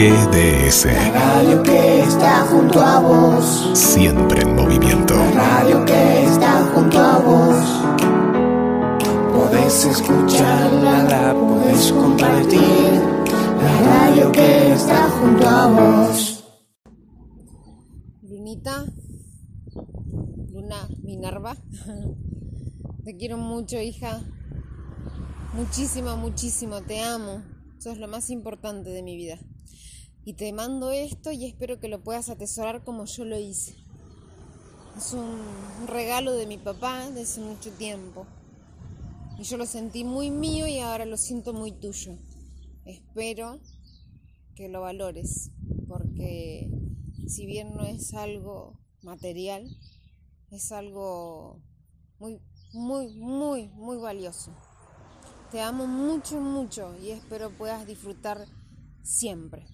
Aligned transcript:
GDS. 0.00 0.86
radio 1.12 1.62
que 1.62 2.00
está 2.00 2.46
junto 2.46 2.80
a 2.80 3.00
vos. 3.00 3.70
Siempre 3.74 4.40
en 4.40 4.56
movimiento. 4.56 5.14
radio 5.34 5.84
que 5.84 6.24
está 6.24 6.64
junto 6.72 6.98
a 6.98 7.18
vos. 7.18 7.56
Podés 9.34 9.84
escucharla, 9.84 11.02
la 11.02 11.34
podés 11.34 11.92
compartir. 11.92 12.92
La 13.62 13.80
radio 13.90 14.32
que 14.32 14.72
está 14.72 15.10
junto 15.10 15.46
a 15.46 15.66
vos. 15.66 16.44
Lunita, 18.22 18.86
Luna 20.50 20.88
Minerva, 21.02 21.58
te 23.04 23.16
quiero 23.18 23.36
mucho, 23.36 23.78
hija. 23.78 24.22
Muchísimo, 25.52 26.16
muchísimo, 26.16 26.80
te 26.80 27.02
amo. 27.02 27.42
Sos 27.78 27.98
lo 27.98 28.08
más 28.08 28.30
importante 28.30 28.88
de 28.88 29.02
mi 29.02 29.16
vida. 29.18 29.38
Y 30.24 30.34
te 30.34 30.52
mando 30.52 30.90
esto 30.90 31.32
y 31.32 31.46
espero 31.46 31.80
que 31.80 31.88
lo 31.88 32.02
puedas 32.02 32.28
atesorar 32.28 32.84
como 32.84 33.06
yo 33.06 33.24
lo 33.24 33.38
hice. 33.38 33.74
Es 34.96 35.14
un 35.14 35.86
regalo 35.86 36.32
de 36.32 36.46
mi 36.46 36.58
papá 36.58 37.10
de 37.10 37.22
hace 37.22 37.40
mucho 37.40 37.70
tiempo. 37.72 38.26
Y 39.38 39.44
yo 39.44 39.56
lo 39.56 39.64
sentí 39.64 40.04
muy 40.04 40.30
mío 40.30 40.66
y 40.66 40.78
ahora 40.80 41.06
lo 41.06 41.16
siento 41.16 41.54
muy 41.54 41.72
tuyo. 41.72 42.18
Espero 42.84 43.60
que 44.54 44.68
lo 44.68 44.82
valores, 44.82 45.50
porque 45.88 46.70
si 47.26 47.46
bien 47.46 47.74
no 47.74 47.84
es 47.84 48.12
algo 48.12 48.78
material, 49.02 49.66
es 50.50 50.72
algo 50.72 51.62
muy, 52.18 52.42
muy, 52.74 53.14
muy, 53.14 53.68
muy 53.68 53.96
valioso. 53.96 54.52
Te 55.50 55.62
amo 55.62 55.86
mucho, 55.86 56.40
mucho 56.40 56.94
y 57.02 57.10
espero 57.10 57.50
puedas 57.50 57.86
disfrutar 57.86 58.46
siempre. 59.02 59.64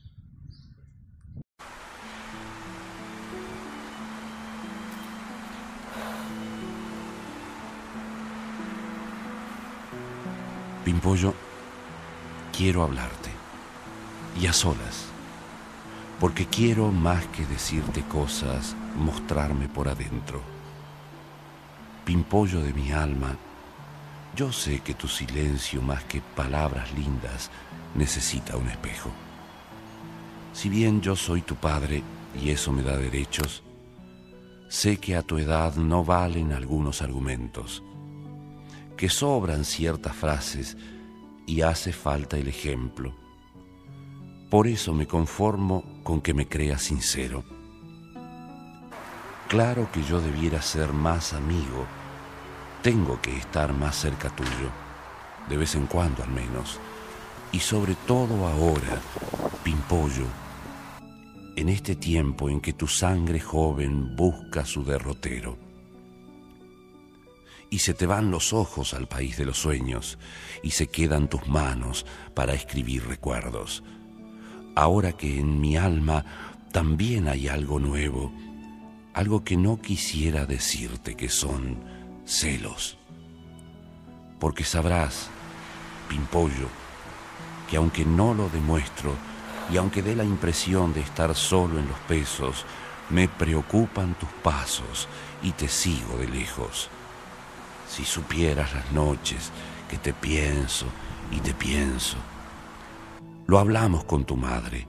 Pimpollo, 10.87 11.34
quiero 12.56 12.84
hablarte. 12.84 13.31
Y 14.41 14.47
a 14.47 14.53
solas. 14.53 15.06
Porque 16.20 16.47
quiero 16.47 16.93
más 16.93 17.27
que 17.27 17.45
decirte 17.45 18.03
cosas, 18.03 18.77
mostrarme 18.95 19.69
por 19.69 19.89
adentro. 19.89 20.41
Pimpollo 22.05 22.61
de 22.61 22.73
mi 22.73 22.93
alma, 22.93 23.37
yo 24.37 24.53
sé 24.53 24.78
que 24.78 24.95
tu 24.95 25.09
silencio 25.09 25.83
más 25.83 26.05
que 26.05 26.20
palabras 26.20 26.95
lindas 26.95 27.50
necesita 27.97 28.56
un 28.56 28.69
espejo. 28.69 29.11
Si 30.53 30.69
bien 30.69 31.00
yo 31.00 31.17
soy 31.17 31.43
tu 31.43 31.56
padre 31.56 32.05
y 32.41 32.50
eso 32.50 32.71
me 32.71 32.84
da 32.84 32.97
derechos, 32.97 33.65
sé 34.69 34.98
que 34.98 35.17
a 35.17 35.23
tu 35.23 35.39
edad 35.39 35.75
no 35.75 36.05
valen 36.05 36.53
algunos 36.53 37.03
argumentos 37.03 37.83
que 38.97 39.08
sobran 39.08 39.64
ciertas 39.64 40.16
frases 40.16 40.77
y 41.47 41.61
hace 41.62 41.92
falta 41.92 42.36
el 42.36 42.48
ejemplo. 42.48 43.14
Por 44.50 44.66
eso 44.66 44.92
me 44.92 45.06
conformo 45.06 45.84
con 46.03 46.20
que 46.20 46.34
me 46.34 46.48
creas 46.48 46.83
sincero. 46.83 47.44
Claro 49.48 49.88
que 49.92 50.03
yo 50.03 50.20
debiera 50.20 50.62
ser 50.62 50.92
más 50.92 51.33
amigo, 51.33 51.86
tengo 52.83 53.20
que 53.20 53.36
estar 53.36 53.72
más 53.72 53.97
cerca 53.97 54.30
tuyo, 54.30 54.70
de 55.48 55.56
vez 55.56 55.75
en 55.75 55.86
cuando 55.86 56.22
al 56.22 56.31
menos, 56.31 56.81
y 57.53 57.60
sobre 57.60 57.94
todo 58.06 58.47
ahora, 58.47 59.00
Pimpollo, 59.62 60.27
en 61.55 61.69
este 61.69 61.94
tiempo 61.94 62.50
en 62.50 62.60
que 62.60 62.72
tu 62.72 62.88
sangre 62.88 63.41
joven 63.41 64.16
busca 64.16 64.64
su 64.64 64.84
derrotero 64.84 65.66
y 67.71 67.81
se 67.81 67.94
te 67.94 68.06
van 68.06 68.31
los 68.31 68.53
ojos 68.53 68.94
al 68.94 69.09
país 69.09 69.37
de 69.37 69.44
los 69.44 69.59
sueños 69.59 70.19
y 70.62 70.71
se 70.71 70.88
quedan 70.88 71.28
tus 71.28 71.47
manos 71.47 72.06
para 72.34 72.54
escribir 72.54 73.06
recuerdos. 73.06 73.82
Ahora 74.75 75.12
que 75.12 75.38
en 75.38 75.60
mi 75.60 75.77
alma 75.77 76.25
también 76.72 77.28
hay 77.28 77.49
algo 77.49 77.81
nuevo, 77.81 78.32
algo 79.15 79.43
que 79.44 79.56
no 79.56 79.81
quisiera 79.81 80.47
decirte 80.47 81.16
que 81.16 81.28
son 81.28 81.82
celos. 82.25 82.99
Porque 84.38 84.65
sabrás, 84.65 85.31
Pimpollo, 86.09 86.69
que 87.71 87.78
aunque 87.78 88.04
no 88.04 88.34
lo 88.34 88.48
demuestro 88.50 89.15
y 89.72 89.78
aunque 89.78 90.03
dé 90.03 90.15
la 90.15 90.25
impresión 90.25 90.93
de 90.93 91.00
estar 91.00 91.34
solo 91.34 91.78
en 91.78 91.88
los 91.88 91.98
pesos, 92.00 92.65
me 93.10 93.28
preocupan 93.28 94.15
tus 94.19 94.28
pasos 94.43 95.09
y 95.43 95.53
te 95.53 95.69
sigo 95.69 96.19
de 96.19 96.28
lejos. 96.28 96.91
Si 97.88 98.04
supieras 98.04 98.74
las 98.74 98.92
noches 98.92 99.50
que 99.88 99.97
te 99.98 100.12
pienso 100.12 100.86
y 101.30 101.41
te 101.41 101.54
pienso. 101.54 102.16
Lo 103.47 103.58
hablamos 103.58 104.04
con 104.04 104.24
tu 104.24 104.36
madre. 104.36 104.86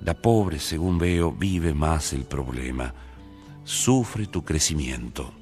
La 0.00 0.14
pobre, 0.14 0.58
según 0.58 0.98
veo, 0.98 1.32
vive 1.32 1.74
más 1.74 2.12
el 2.12 2.24
problema. 2.24 2.94
Sufre 3.64 4.26
tu 4.26 4.44
crecimiento. 4.44 5.32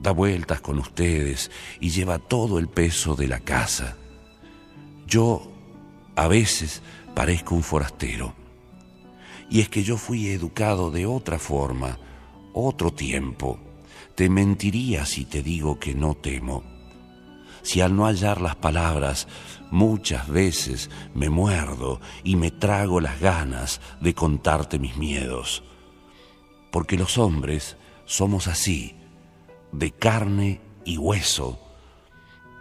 Da 0.00 0.12
vueltas 0.12 0.60
con 0.60 0.78
ustedes 0.78 1.50
y 1.80 1.90
lleva 1.90 2.18
todo 2.18 2.58
el 2.58 2.68
peso 2.68 3.16
de 3.16 3.26
la 3.26 3.40
casa. 3.40 3.96
Yo, 5.06 5.50
a 6.14 6.28
veces, 6.28 6.82
parezco 7.14 7.54
un 7.54 7.62
forastero. 7.62 8.34
Y 9.50 9.60
es 9.60 9.68
que 9.68 9.82
yo 9.82 9.96
fui 9.96 10.28
educado 10.28 10.90
de 10.90 11.06
otra 11.06 11.38
forma, 11.38 11.98
otro 12.52 12.92
tiempo 12.92 13.58
te 14.18 14.28
mentiría 14.28 15.06
si 15.06 15.26
te 15.26 15.44
digo 15.44 15.78
que 15.78 15.94
no 15.94 16.16
temo. 16.16 16.64
Si 17.62 17.80
al 17.80 17.94
no 17.94 18.04
hallar 18.04 18.40
las 18.40 18.56
palabras 18.56 19.28
muchas 19.70 20.26
veces 20.26 20.90
me 21.14 21.30
muerdo 21.30 22.00
y 22.24 22.34
me 22.34 22.50
trago 22.50 23.00
las 23.00 23.20
ganas 23.20 23.80
de 24.00 24.14
contarte 24.14 24.80
mis 24.80 24.96
miedos. 24.96 25.62
Porque 26.72 26.98
los 26.98 27.16
hombres 27.16 27.76
somos 28.06 28.48
así, 28.48 28.96
de 29.70 29.92
carne 29.92 30.62
y 30.84 30.98
hueso. 30.98 31.60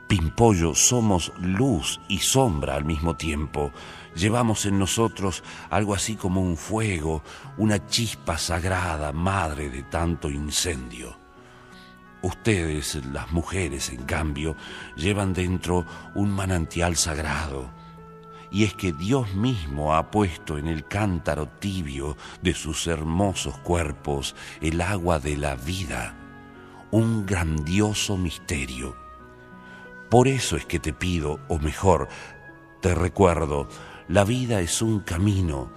Pimpollo 0.07 0.75
somos 0.75 1.33
luz 1.39 1.99
y 2.07 2.19
sombra 2.19 2.75
al 2.75 2.85
mismo 2.85 3.17
tiempo. 3.17 3.71
Llevamos 4.15 4.67
en 4.67 4.77
nosotros 4.77 5.43
algo 5.71 5.95
así 5.95 6.17
como 6.17 6.39
un 6.39 6.55
fuego, 6.55 7.23
una 7.57 7.87
chispa 7.87 8.37
sagrada, 8.37 9.11
madre 9.11 9.71
de 9.71 9.81
tanto 9.81 10.29
incendio. 10.29 11.25
Ustedes, 12.27 12.99
las 13.13 13.31
mujeres, 13.31 13.87
en 13.87 14.03
cambio, 14.03 14.57
llevan 14.97 15.31
dentro 15.31 15.85
un 16.13 16.29
manantial 16.29 16.97
sagrado. 16.97 17.69
Y 18.51 18.65
es 18.65 18.73
que 18.73 18.91
Dios 18.91 19.33
mismo 19.33 19.95
ha 19.95 20.11
puesto 20.11 20.57
en 20.57 20.67
el 20.67 20.85
cántaro 20.85 21.47
tibio 21.47 22.17
de 22.41 22.53
sus 22.53 22.85
hermosos 22.87 23.57
cuerpos 23.59 24.35
el 24.59 24.81
agua 24.81 25.19
de 25.19 25.37
la 25.37 25.55
vida, 25.55 26.17
un 26.91 27.25
grandioso 27.25 28.17
misterio. 28.17 28.97
Por 30.09 30.27
eso 30.27 30.57
es 30.57 30.65
que 30.65 30.81
te 30.81 30.91
pido, 30.91 31.39
o 31.47 31.59
mejor, 31.59 32.09
te 32.81 32.93
recuerdo, 32.93 33.69
la 34.09 34.25
vida 34.25 34.59
es 34.59 34.81
un 34.81 34.99
camino, 34.99 35.71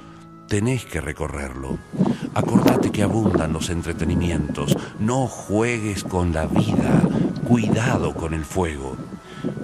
tenés 0.49 0.85
que 0.85 1.01
recorrerlo. 1.01 1.79
Acordate 2.35 2.91
que 2.91 3.03
abundan 3.03 3.53
los 3.53 3.71
entretenimientos. 3.71 4.77
No 4.99 5.27
juegues 5.27 6.05
con 6.05 6.33
la 6.33 6.47
vida. 6.47 7.03
Cuidado 7.47 8.15
con 8.15 8.35
el 8.35 8.45
fuego. 8.45 8.97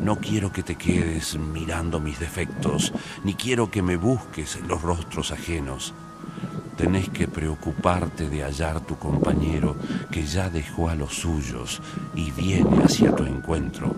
No 0.00 0.16
quiero 0.16 0.52
que 0.52 0.62
te 0.62 0.76
quedes 0.76 1.38
mirando 1.38 2.00
mis 2.00 2.18
defectos, 2.18 2.92
ni 3.24 3.34
quiero 3.34 3.70
que 3.70 3.82
me 3.82 3.96
busques 3.96 4.56
en 4.56 4.68
los 4.68 4.82
rostros 4.82 5.32
ajenos. 5.32 5.94
Tenés 6.76 7.08
que 7.08 7.26
preocuparte 7.26 8.28
de 8.28 8.42
hallar 8.42 8.80
tu 8.80 8.96
compañero 8.96 9.76
que 10.10 10.24
ya 10.24 10.50
dejó 10.50 10.88
a 10.88 10.94
los 10.94 11.14
suyos 11.14 11.80
y 12.14 12.30
viene 12.30 12.84
hacia 12.84 13.14
tu 13.14 13.24
encuentro. 13.24 13.94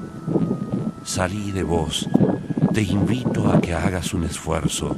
Salí 1.05 1.53
de 1.53 1.62
vos. 1.62 2.09
Te 2.73 2.82
invito 2.82 3.50
a 3.50 3.61
que 3.61 3.75
hagas 3.75 4.15
un 4.15 4.25
esfuerzo 4.25 4.97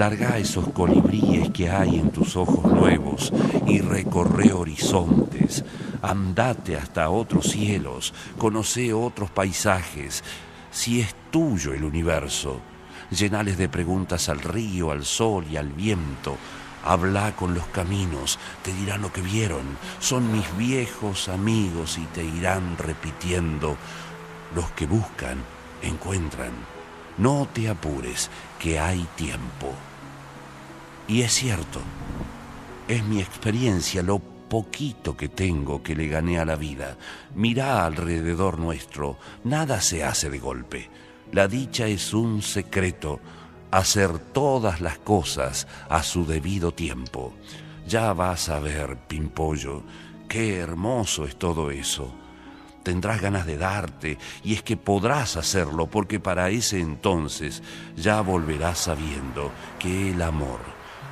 Larga 0.00 0.38
esos 0.38 0.70
colibríes 0.70 1.50
que 1.50 1.68
hay 1.68 1.98
en 1.98 2.10
tus 2.10 2.34
ojos 2.34 2.72
nuevos 2.72 3.30
y 3.66 3.80
recorre 3.80 4.50
horizontes. 4.50 5.62
Andate 6.00 6.76
hasta 6.76 7.10
otros 7.10 7.48
cielos, 7.50 8.14
conoce 8.38 8.94
otros 8.94 9.30
paisajes. 9.30 10.24
Si 10.70 11.00
es 11.00 11.14
tuyo 11.30 11.74
el 11.74 11.84
universo, 11.84 12.60
llenales 13.10 13.58
de 13.58 13.68
preguntas 13.68 14.30
al 14.30 14.40
río, 14.40 14.90
al 14.90 15.04
sol 15.04 15.44
y 15.50 15.58
al 15.58 15.68
viento. 15.68 16.38
Habla 16.82 17.36
con 17.36 17.52
los 17.52 17.66
caminos, 17.66 18.38
te 18.62 18.72
dirán 18.72 19.02
lo 19.02 19.12
que 19.12 19.20
vieron. 19.20 19.76
Son 19.98 20.32
mis 20.32 20.56
viejos 20.56 21.28
amigos 21.28 21.98
y 21.98 22.06
te 22.14 22.24
irán 22.24 22.78
repitiendo. 22.78 23.76
Los 24.54 24.70
que 24.70 24.86
buscan, 24.86 25.36
encuentran. 25.82 26.79
No 27.20 27.46
te 27.52 27.68
apures, 27.68 28.30
que 28.58 28.80
hay 28.80 29.06
tiempo. 29.14 29.74
Y 31.06 31.20
es 31.20 31.34
cierto, 31.34 31.82
es 32.88 33.04
mi 33.04 33.20
experiencia, 33.20 34.02
lo 34.02 34.20
poquito 34.20 35.18
que 35.18 35.28
tengo 35.28 35.82
que 35.82 35.94
le 35.94 36.08
gané 36.08 36.38
a 36.38 36.46
la 36.46 36.56
vida. 36.56 36.96
Mirá 37.34 37.84
alrededor 37.84 38.58
nuestro, 38.58 39.18
nada 39.44 39.82
se 39.82 40.02
hace 40.02 40.30
de 40.30 40.38
golpe. 40.38 40.88
La 41.30 41.46
dicha 41.46 41.86
es 41.86 42.14
un 42.14 42.40
secreto, 42.40 43.20
hacer 43.70 44.18
todas 44.18 44.80
las 44.80 44.96
cosas 44.96 45.68
a 45.90 46.02
su 46.02 46.24
debido 46.24 46.72
tiempo. 46.72 47.34
Ya 47.86 48.14
vas 48.14 48.48
a 48.48 48.60
ver, 48.60 48.96
Pimpollo, 48.96 49.82
qué 50.26 50.56
hermoso 50.56 51.26
es 51.26 51.36
todo 51.36 51.70
eso. 51.70 52.14
Tendrás 52.82 53.20
ganas 53.20 53.44
de 53.44 53.58
darte 53.58 54.18
y 54.42 54.54
es 54.54 54.62
que 54.62 54.76
podrás 54.76 55.36
hacerlo 55.36 55.86
porque 55.86 56.18
para 56.18 56.48
ese 56.48 56.80
entonces 56.80 57.62
ya 57.94 58.22
volverás 58.22 58.78
sabiendo 58.78 59.52
que 59.78 60.10
el 60.12 60.22
amor, 60.22 60.60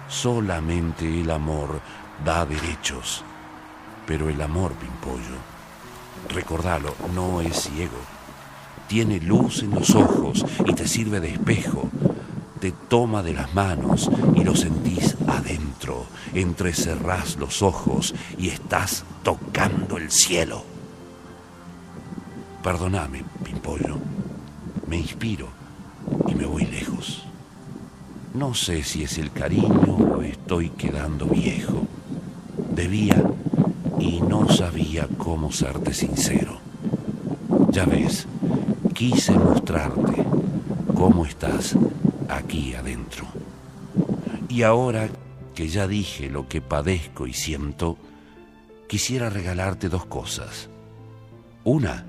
solamente 0.09 1.21
el 1.21 1.31
amor, 1.31 1.81
da 2.25 2.47
derechos. 2.47 3.23
Pero 4.07 4.31
el 4.31 4.41
amor, 4.41 4.73
Pimpollo, 4.73 5.37
recordalo, 6.31 6.95
no 7.15 7.43
es 7.43 7.65
ciego. 7.65 7.99
Tiene 8.87 9.21
luz 9.21 9.63
en 9.63 9.73
los 9.73 9.95
ojos 9.95 10.47
y 10.65 10.73
te 10.73 10.89
sirve 10.89 11.21
de 11.21 11.35
espejo. 11.35 11.91
Te 12.61 12.73
toma 12.73 13.23
de 13.23 13.35
las 13.35 13.55
manos 13.55 14.11
y 14.35 14.43
lo 14.43 14.57
sentís 14.57 15.17
adentro. 15.27 16.07
Entrecerrás 16.33 17.37
los 17.37 17.61
ojos 17.61 18.15
y 18.39 18.49
estás 18.49 19.05
tocando 19.23 19.99
el 19.99 20.11
cielo. 20.11 20.78
Perdóname, 22.63 23.25
Pimpollo. 23.45 23.99
Me 24.87 24.99
inspiro 24.99 25.49
y 26.27 26.35
me 26.35 26.47
voy 26.47 26.67
lejos. 26.67 27.25
No 28.35 28.55
sé 28.55 28.83
si 28.83 29.05
es 29.05 29.19
el 29.19 29.33
cariño 29.33 29.95
o 29.95 30.23
estoy 30.23 30.71
quedando 30.71 31.27
viejo. 31.27 31.87
Debía 32.75 33.23
y 33.99 34.21
no 34.21 34.49
sabía 34.49 35.09
cómo 35.19 35.53
serte 35.53 35.95
sincero. 35.95 36.59
Ya 37.71 37.85
ves, 37.85 38.27
quise 38.95 39.33
mostrarte 39.33 40.25
cómo 40.95 41.25
estás 41.27 41.77
aquí 42.29 42.75
adentro. 42.75 43.27
Y 44.49 44.63
ahora 44.63 45.09
que 45.55 45.69
ya 45.69 45.87
dije 45.87 46.31
lo 46.31 46.49
que 46.49 46.61
padezco 46.61 47.27
y 47.27 47.33
siento, 47.33 47.97
quisiera 48.89 49.31
regalarte 49.31 49.89
dos 49.89 50.07
cosas. 50.07 50.69
Una, 51.65 52.05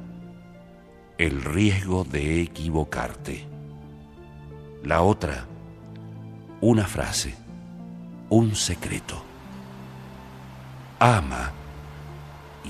el 1.20 1.44
riesgo 1.44 2.06
de 2.06 2.42
equivocarte. 2.42 3.46
La 4.84 5.02
otra, 5.02 5.46
una 6.62 6.88
frase, 6.88 7.36
un 8.30 8.56
secreto. 8.56 9.22
Ama 10.98 11.52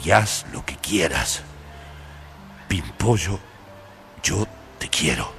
y 0.03 0.09
haz 0.09 0.47
lo 0.51 0.65
que 0.65 0.75
quieras. 0.77 1.43
Pimpollo, 2.67 3.39
yo 4.23 4.47
te 4.79 4.89
quiero. 4.89 5.38